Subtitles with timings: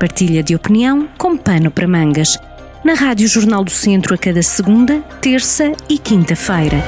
[0.00, 2.38] partilha de opinião com pano para mangas.
[2.82, 6.82] Na Rádio Jornal do Centro a cada segunda, terça e quinta-feira.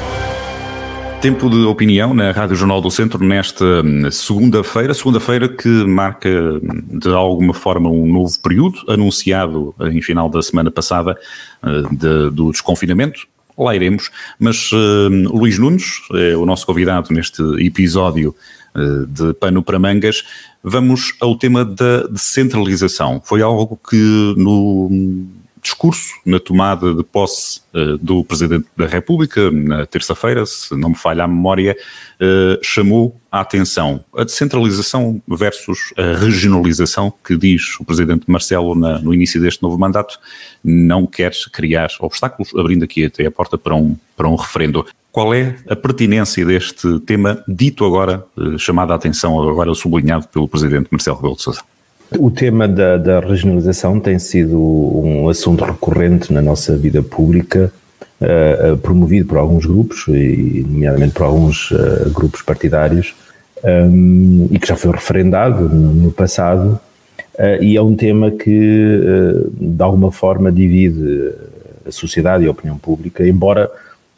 [1.21, 6.99] Tempo de opinião na Rádio Jornal do Centro nesta hum, segunda-feira, segunda-feira que marca hum,
[6.99, 11.15] de alguma forma um novo período, anunciado em final da semana passada
[11.63, 13.29] hum, de, do desconfinamento.
[13.57, 14.71] Lá iremos, mas
[15.27, 18.35] Luís Nunes é o nosso convidado neste episódio
[19.09, 20.25] de Pano para Mangas.
[20.63, 23.21] Vamos ao tema da descentralização.
[23.25, 25.27] Foi algo que no
[25.63, 30.97] discurso na tomada de posse uh, do Presidente da República, na terça-feira, se não me
[30.97, 31.77] falha a memória,
[32.21, 38.99] uh, chamou a atenção a descentralização versus a regionalização que diz o Presidente Marcelo na,
[38.99, 40.19] no início deste novo mandato,
[40.65, 44.85] não quer criar obstáculos, abrindo aqui até a porta para um, para um referendo.
[45.13, 50.49] Qual é a pertinência deste tema dito agora, uh, chamado a atenção, agora sublinhado pelo
[50.49, 51.72] Presidente Marcelo Rebelo de Sousa?
[52.19, 57.73] O tema da, da, regionalização tem sido um assunto recorrente na nossa vida pública,
[58.21, 63.15] uh, promovido por alguns grupos, e nomeadamente por alguns uh, grupos partidários,
[63.65, 66.81] um, e que já foi referendado no, no passado,
[67.39, 69.01] uh, e é um tema que,
[69.55, 71.33] de alguma forma, divide
[71.87, 73.71] a sociedade e a opinião pública, embora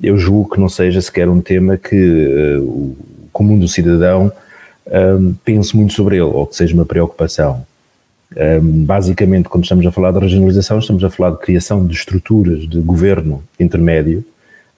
[0.03, 2.97] eu julgo que não seja sequer um tema que o
[3.33, 4.31] comum do cidadão
[5.45, 7.65] pense muito sobre ele, ou que seja uma preocupação.
[8.63, 12.81] Basicamente, quando estamos a falar de regionalização, estamos a falar de criação de estruturas de
[12.81, 14.25] governo intermédio,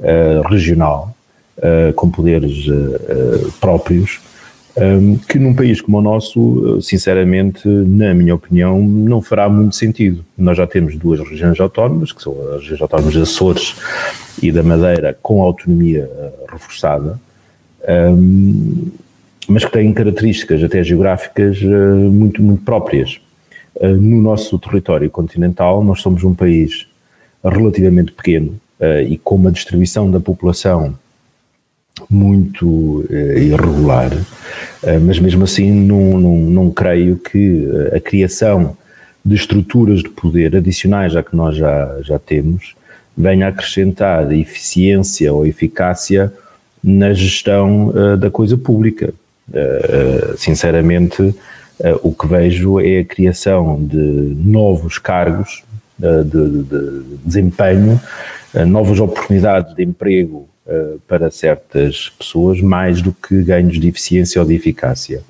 [0.01, 1.15] uh, regional,
[1.59, 4.21] uh, com poderes uh, próprios,
[5.27, 10.23] que num país como o nosso, sinceramente, na minha opinião, não fará muito sentido.
[10.37, 13.75] Nós já temos duas regiões autónomas, que são as regiões autónomas de Açores
[14.43, 16.11] e da Madeira, com autonomia
[16.53, 17.19] reforçada.
[19.49, 23.19] Mas que têm características até geográficas muito, muito próprias.
[23.81, 26.87] Eh, no nosso território continental, nós somos um país
[27.45, 30.99] relativamente pequeno eh, e com uma distribuição da população
[32.09, 34.11] muito eh, irregular,
[35.03, 38.77] mas mesmo assim não, não, não creio que a criação
[39.25, 42.77] de estruturas de poder adicionais à que nós já, já temos
[43.17, 46.31] venha acrescentar eficiência ou eficácia
[46.85, 49.15] na gestão da coisa pública.
[50.37, 51.35] sinceramente, Uh,
[52.03, 55.63] o que vejo é a criação de novos cargos
[56.01, 58.01] uh, de, de, desempenho,
[58.55, 60.49] uh, novas oportunidades de emprego
[61.07, 65.23] para certas pessoas, mais do que ganhos de eficiência ou de eficácia.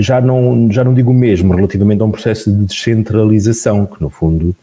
[0.00, 4.10] já, não, já não digo o mesmo relativamente a um processo de descentralização, que no
[4.10, 4.56] fundo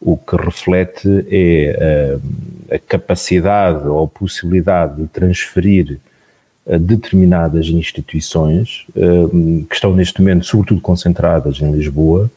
[0.00, 2.18] o que reflete é
[2.70, 5.98] a capacidade ou a possibilidade de transferir
[6.78, 12.30] determinadas instituições eh, que estão neste momento, sobretudo concentradas em Lisboa,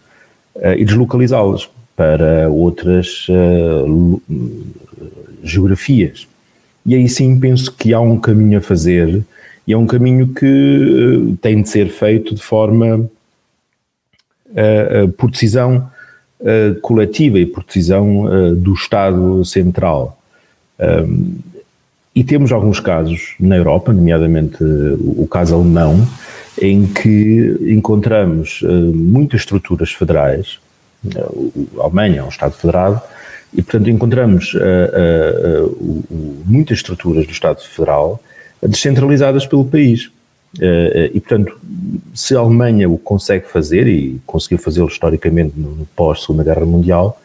[0.55, 3.85] eh, e deslocalizá-las para outras eh,
[5.43, 6.27] geografias.
[6.85, 9.23] E aí sim penso que há um caminho a fazer,
[9.67, 13.09] e é um caminho que tem de ser feito de forma
[15.17, 15.89] por decisão
[16.81, 20.19] coletiva e por decisão do Estado Central.
[22.15, 26.07] E temos alguns casos na Europa, nomeadamente eh, o caso alemão,
[26.61, 30.59] em que encontramos uh, muitas estruturas federais,
[31.03, 33.01] uh, a Alemanha é um Estado federado,
[33.51, 34.55] e portanto encontramos
[36.43, 38.19] muitas estruturas do Estado federal
[38.63, 40.09] descentralizadas pelo país.
[41.13, 41.59] e portanto,
[42.15, 47.21] se a Alemanha o consegue fazer, e conseguiu fazê-lo historicamente no, no pós-Segunda Guerra Mundial,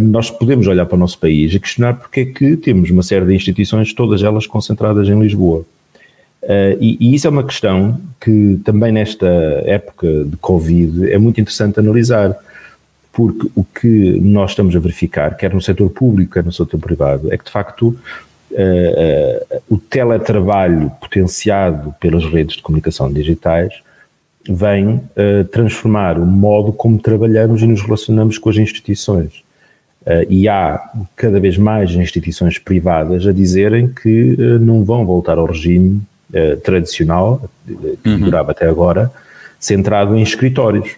[0.00, 3.26] nós podemos olhar para o nosso país e questionar porque é que temos uma série
[3.26, 5.64] de instituições, todas elas concentradas em Lisboa.
[6.42, 9.26] Uh, e, e, isso é uma questão que também nesta
[9.64, 12.34] época de Covid é muito interessante analisar,
[13.12, 17.32] porque o que nós estamos a verificar, quer no setor público, quer no setor privado,
[17.32, 17.96] é que de facto uh,
[18.52, 23.74] uh, o teletrabalho potenciado pelas redes de comunicação digitais
[24.50, 25.02] vem
[25.52, 29.42] transformar o modo como trabalhamos e nos relacionamos com as instituições.
[30.08, 30.80] Uh, e há
[31.14, 36.00] cada vez mais instituições privadas a dizerem que uh, não vão voltar ao regime
[36.32, 37.42] uh, tradicional,
[38.02, 38.20] que uhum.
[38.20, 39.12] durava até agora,
[39.60, 40.92] centrado em escritórios.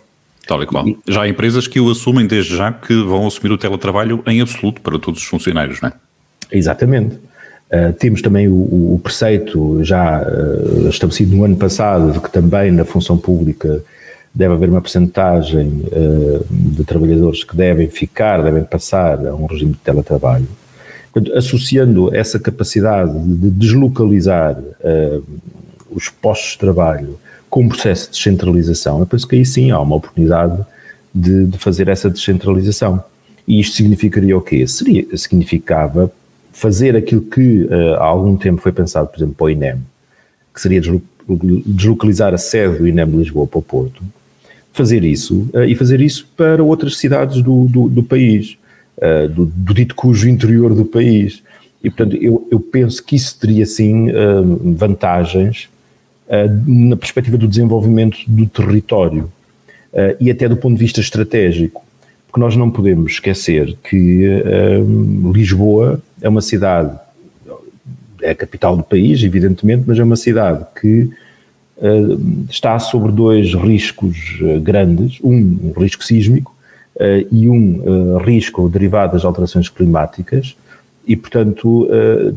[0.46, 0.86] Tal e qual.
[0.86, 4.40] E, já há empresas que o assumem desde já que vão assumir o teletrabalho em
[4.40, 5.92] absoluto para todos os funcionários, não é?
[6.52, 7.18] Exatamente.
[7.98, 10.20] temos também o, o preceito já
[10.88, 13.82] estabelecido no ano passado de que também na função pública
[14.34, 19.72] deve haver uma percentagem uh, de trabalhadores que devem ficar, devem passar a um regime
[19.72, 20.46] de teletrabalho.
[21.12, 25.24] Portanto, associando essa capacidade de deslocalizar uh,
[25.90, 27.18] os postos de trabalho
[27.48, 30.64] com um processo de descentralização, eu penso que aí sim há uma oportunidade
[31.12, 33.02] de, de fazer essa descentralização.
[33.46, 34.64] E isto significaria o quê?
[34.68, 36.12] Seria, significava
[36.52, 39.78] fazer aquilo que uh, há algum tempo foi pensado, por exemplo, para o INEM,
[40.54, 40.80] que seria
[41.66, 44.02] deslocalizar a sede do INEM de Lisboa para o Porto,
[44.72, 48.56] fazer isso uh, e fazer isso para outras cidades do, do, do país,
[48.98, 51.42] uh, do, do, dito cujo interior do país.
[51.82, 54.08] E, portanto, eu, eu penso que isso teria, sim,
[54.76, 55.70] vantagens
[56.66, 59.32] na perspectiva do desenvolvimento do território
[60.20, 61.82] e até do ponto de vista estratégico
[62.26, 64.28] porque nós não podemos esquecer que
[65.32, 66.98] Lisboa é uma cidade,
[68.22, 71.10] é a capital do país, evidentemente, mas é uma cidade que
[72.48, 76.54] está sobre dois riscos uh, grandes, um, um risco sísmico
[76.96, 80.56] uh, e um risco derivado das alterações climáticas,
[81.06, 81.88] e, portanto,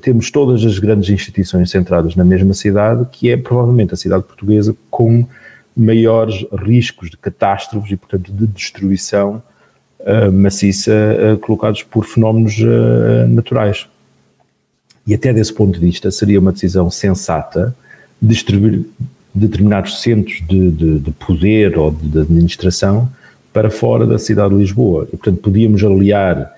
[0.02, 4.76] temos todas as grandes instituições centradas na mesma cidade, que é provavelmente a cidade portuguesa
[4.90, 5.28] com
[5.76, 9.44] maiores riscos de catástrofes e, portanto, de destruição
[10.32, 10.92] maciça
[11.42, 12.58] colocados por fenómenos
[13.30, 13.86] naturais.
[15.06, 17.76] E até desse ponto de vista seria uma decisão sensata
[18.20, 18.86] distribuir
[19.34, 23.10] determinados centros de, de, de poder ou de, de, administração
[23.52, 25.08] para fora da cidade de Lisboa.
[25.12, 26.52] E, portanto, podíamos aliar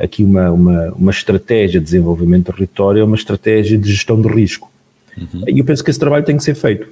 [0.00, 4.28] aqui uma, uma, uma estratégia de desenvolvimento do território a uma estratégia de gestão de
[4.28, 4.70] risco.
[5.16, 5.44] Uhum.
[5.48, 6.86] E eu penso que esse trabalho tem que ser feito.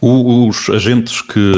[0.00, 1.52] Os agentes que,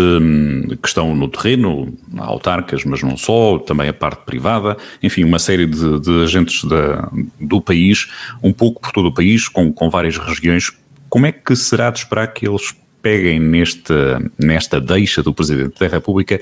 [0.80, 5.66] que, estão no terreno, autarcas, mas não só, também a parte privada, enfim, uma série
[5.66, 8.08] de, de agentes da, do país,
[8.42, 10.72] um pouco por todo o país, com, com várias regiões,
[11.08, 13.92] como é que será de esperar que eles peguem neste,
[14.38, 16.40] nesta deixa do Presidente da República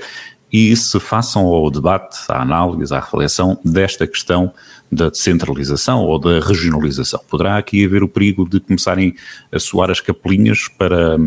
[0.51, 4.53] e se façam ao debate, à análise, à reflexão desta questão
[4.91, 7.19] da descentralização ou da regionalização?
[7.29, 9.15] Poderá aqui haver o perigo de começarem
[9.51, 11.17] a soar as capelinhas para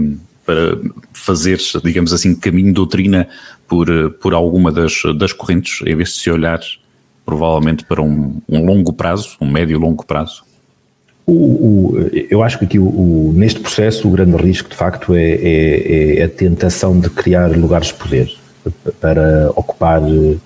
[0.48, 0.80] para
[1.12, 3.28] fazer, digamos assim, caminho doutrina
[3.66, 6.58] por, por alguma das, das correntes, em vez de se olhar
[7.22, 10.47] provavelmente para um, um longo prazo, um médio e longo prazo?
[11.30, 15.32] O, o, eu acho que aqui o, neste processo o grande risco de facto é,
[15.32, 18.34] é, é, a tentação de criar lugares de poder
[18.98, 20.40] para ocupar uh,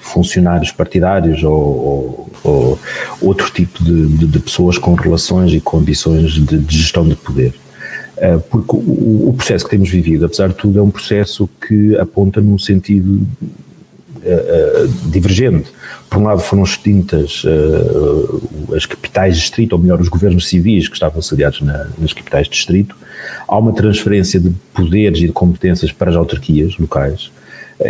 [0.00, 2.78] funcionários partidários ou, ou, ou
[3.20, 7.14] outro tipo de, de, de, pessoas com relações e com ambições de, de gestão de
[7.14, 7.54] poder.
[8.16, 12.40] Eh, porque o, processo que temos vivido, apesar de tudo, é um processo que aponta
[12.40, 13.26] num sentido
[14.24, 15.68] Uh, uh, divergente.
[16.08, 20.86] Por um lado foram extintas uh, as capitais de distrito, ou melhor, os governos civis
[20.86, 22.94] que estavam sediados na, nas capitais de distrito.
[23.48, 27.32] Há uma transferência de poderes e de competências para as autarquias locais,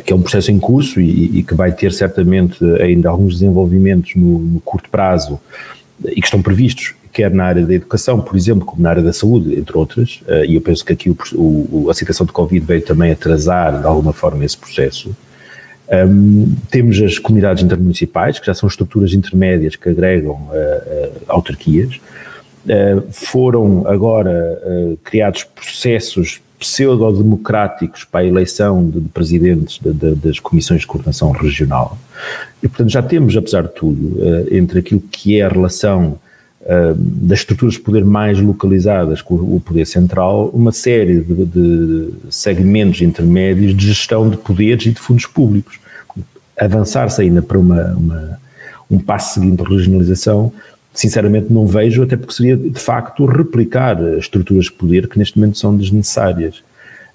[0.07, 4.15] que é um processo em curso e, e, que vai ter certamente ainda alguns desenvolvimentos
[4.17, 5.39] no, no curto prazo
[6.03, 9.13] e que estão previstos quer na área da educação, por exemplo, como na área da
[9.13, 12.81] saúde, entre outras, e eu penso que aqui o, o, a situação de Covid veio
[12.81, 15.15] também atrasar de alguma forma esse processo.
[15.93, 22.01] Um, temos as comunidades intermunicipais, que já são estruturas intermédias que agregam uh, autarquias.
[22.65, 30.39] Uh, foram agora criados processos pseudo-democráticos para a eleição de, de presidentes de, de, das
[30.39, 31.99] comissões de coordenação regional.
[32.63, 34.17] E, portanto, já temos, apesar de tudo,
[34.51, 36.21] entre aquilo que é a relação
[36.97, 43.03] das estruturas de poder mais localizadas com o poder central, uma série de, de segmentos
[43.03, 45.82] intermédios de gestão de poderes e de fundos públicos.
[46.65, 48.39] Avançar-se ainda para uma, uma,
[48.91, 50.53] um passo seguinte de regionalização,
[50.95, 55.59] sinceramente não vejo, até porque seria de facto replicar estruturas de poder que neste momento
[55.59, 56.63] são desnecessárias.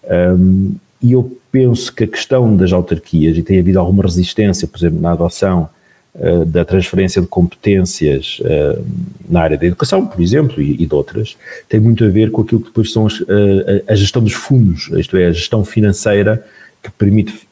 [0.09, 4.77] Um, e eu penso que a questão das autarquias, e tem havido alguma resistência, por
[4.77, 5.69] exemplo, na adoção
[6.15, 8.83] uh, da transferência de competências uh,
[9.29, 11.37] na área da educação, por exemplo, e, e, de outras,
[11.69, 14.89] tem muito a ver com aquilo que depois são as, a, a, gestão dos fundos,
[14.97, 16.43] isto é, a gestão financeira
[16.81, 17.46] que permite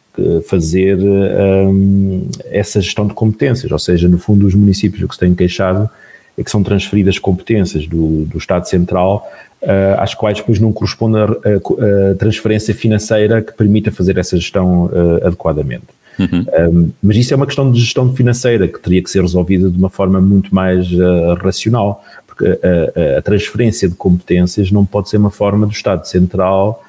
[0.48, 5.20] fazer um, essa gestão de competências, ou seja, no fundo os municípios o que se
[5.20, 5.90] têm queixado
[6.38, 9.30] é que são transferidas competências do, do Estado Central
[9.62, 14.36] uh, às quais depois não corresponde a, a, a, transferência financeira que permita fazer essa
[14.38, 15.86] gestão uh, adequadamente.
[16.18, 16.46] Uhum.
[16.72, 19.78] Um, mas isso é uma questão de gestão financeira que teria que ser resolvida de
[19.78, 25.18] uma forma muito mais uh, racional, porque a, a, transferência de competências não pode ser
[25.18, 26.82] uma forma do Estado Central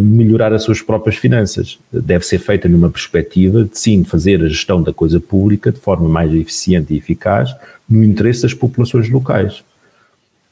[0.00, 1.78] melhorar as suas próprias finanças.
[1.92, 6.08] Deve ser feita numa perspectiva de sim fazer a gestão da coisa pública de forma
[6.08, 7.54] mais eficiente e eficaz
[7.88, 9.62] no interesse das populações locais.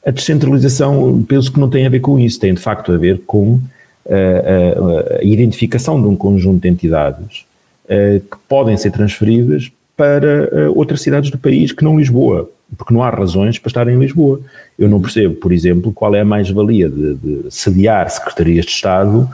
[0.05, 3.21] A descentralização, penso que não tem a ver com isso, tem de facto a ver
[3.25, 3.59] com
[4.07, 7.45] a, uh, a, a identificação de um conjunto de entidades
[7.85, 12.49] uh, que podem ser transferidas para uh, outras cidades do país que não Lisboa.
[12.77, 14.39] porque não há razões para estar em Lisboa.
[14.77, 19.27] Eu não percebo, por exemplo, qual é a mais-valia de, de sediar secretarias de Estado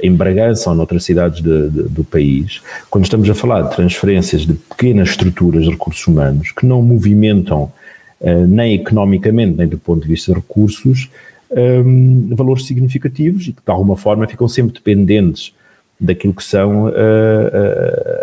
[0.00, 4.42] em Bragança ou noutras cidades de, de, do país, quando estamos a falar de transferências
[4.46, 7.72] de pequenas estruturas de recursos humanos que não movimentam
[8.20, 11.10] uh, nem economicamente, nem do ponto de vista de recursos,
[11.50, 15.52] um, valores significativos e que de alguma forma ficam sempre dependentes
[15.98, 16.92] daquilo que são uh,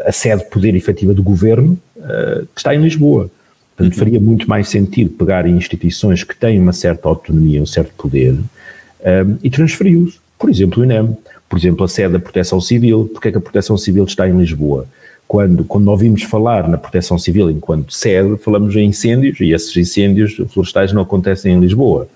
[0.05, 3.29] a sede de poder efetiva do governo, uh, que está em Lisboa.
[3.75, 7.91] Portanto, faria muito mais sentido pegar em instituições que têm uma certa autonomia, um certo
[7.97, 10.19] poder, um, e transferi-os.
[10.37, 11.17] Por exemplo, o INEM,
[11.49, 13.09] por exemplo, a sede da Proteção Civil.
[13.11, 14.85] Porque é que a Proteção Civil está em Lisboa?
[15.27, 20.35] Quando, quando ouvimos falar na Proteção Civil enquanto sede, falamos em incêndios, e esses incêndios
[20.53, 22.07] florestais não acontecem em Lisboa.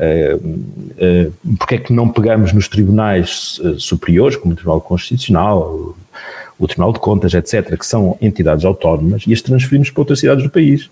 [0.00, 5.94] Uh, uh, porque é que não pegamos nos tribunais uh, superiores, como o Tribunal Constitucional,
[6.58, 10.42] o Tribunal de Contas, etc., que são entidades autónomas, e as transferimos para outras cidades
[10.42, 10.88] do país?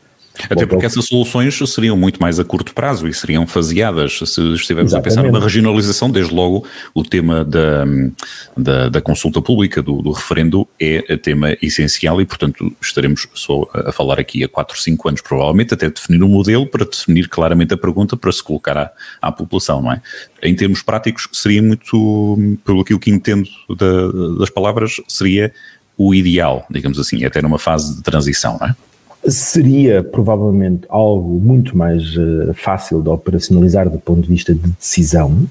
[0.49, 4.93] Até porque essas soluções seriam muito mais a curto prazo e seriam faseadas se estivermos
[4.93, 4.95] Exatamente.
[4.95, 7.85] a pensar numa regionalização, desde logo o tema da,
[8.57, 13.93] da, da consulta pública, do, do, referendo, é tema essencial e, portanto, estaremos só a
[13.93, 17.77] falar aqui há 4, 5 anos, provavelmente, até definir um modelo para definir claramente a
[17.77, 20.01] pergunta para se colocar à, à população, não é?
[20.43, 25.53] Em termos práticos, seria muito, pelo que eu entendo da, das palavras, seria
[25.97, 28.77] o ideal, digamos assim, até numa fase de transição, não é?
[29.31, 35.47] Seria provavelmente algo muito mais uh, fácil de operacionalizar do ponto de vista de decisão.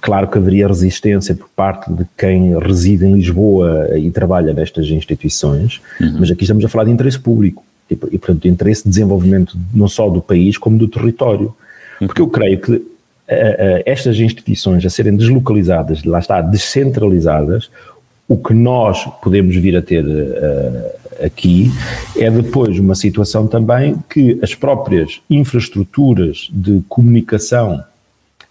[0.00, 5.80] Claro que haveria resistência por parte de quem reside em Lisboa e trabalha nestas instituições,
[6.00, 6.18] uhum.
[6.20, 9.56] mas aqui estamos a falar de interesse público e, e, portanto, de interesse de desenvolvimento
[9.74, 11.54] não só do país como do território.
[12.00, 12.06] Uhum.
[12.06, 17.70] Porque eu creio que uh, uh, estas instituições a serem deslocalizadas, lá está, descentralizadas,
[18.28, 20.04] o que nós podemos vir a ter
[21.20, 21.70] aqui
[22.16, 27.82] é depois uma situação também que as próprias infraestruturas de comunicação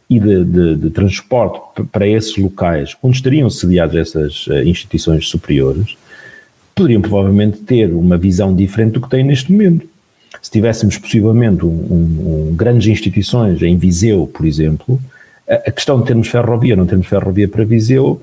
[0.10, 5.96] e de, de, de transporte para esses locais onde estariam sediadas essas uh, instituições superiores
[6.75, 9.88] poderiam provavelmente ter uma visão diferente do que têm neste momento.
[10.41, 15.00] Se tivéssemos possivelmente um, um, um, grandes instituições em Viseu, por exemplo,
[15.48, 18.22] a, a questão de termos ferrovia, não termos ferrovia para Viseu,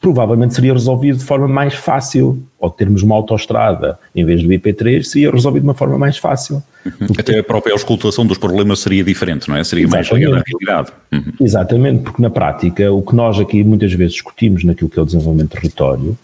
[0.00, 5.02] provavelmente seria resolvido de forma mais fácil, ou termos uma autoestrada em vez do IP3,
[5.02, 6.62] seria resolvido de uma forma mais fácil.
[6.86, 7.08] Uhum.
[7.18, 9.64] Até a própria auscultação dos problemas seria diferente, não é?
[9.64, 10.10] Seria Exatamente.
[10.10, 10.92] mais ligada à realidade.
[11.12, 11.32] Uhum.
[11.44, 15.06] Exatamente, porque na prática o que nós aqui muitas vezes discutimos naquilo que é o
[15.06, 16.18] desenvolvimento do território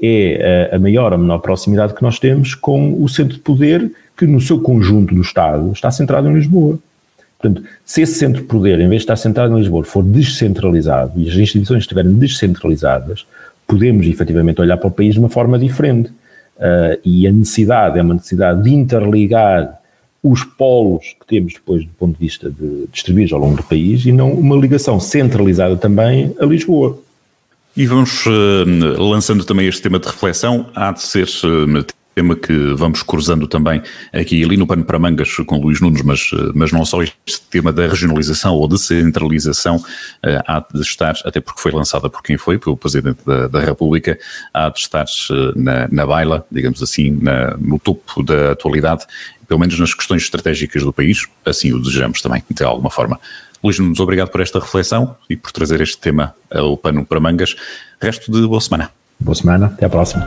[0.00, 4.26] é a maior ou menor proximidade que nós temos com o centro de poder que
[4.26, 6.78] no seu conjunto do Estado está centrado em Lisboa.
[7.38, 11.12] Portanto, se esse centro de poder, em vez de estar centrado em Lisboa, for descentralizado
[11.16, 13.24] e as instituições estiverem descentralizadas,
[13.66, 16.10] podemos efetivamente olhar para o país de uma forma diferente.
[16.56, 19.78] Uh, e a necessidade é uma necessidade de interligar
[20.20, 24.04] os polos que temos depois do ponto de vista de distribuídos ao longo do país
[24.04, 26.98] e não uma ligação centralizada também a Lisboa.
[27.76, 31.84] E vamos uh, lançando também este tema de reflexão, há de ser uh,
[32.18, 33.80] tema que vamos cruzando também
[34.12, 37.72] aqui ali no pano para mangas com Luís Nunes, mas, mas não só este tema
[37.72, 42.58] da regionalização ou descentralização uh, há de estar, até porque foi lançada por quem foi,
[42.58, 44.18] pelo Presidente da, da República,
[44.52, 49.06] há de estar uh, na, na baila, digamos assim, na, no topo da atualidade,
[49.46, 53.20] pelo menos nas questões estratégicas do país, assim o desejamos também, de alguma forma.
[53.62, 57.54] Luís Nunes, obrigado por esta reflexão e por trazer este tema ao pano para mangas.
[58.00, 58.90] Resto de boa semana.
[59.20, 60.26] Boa semana, até à próxima.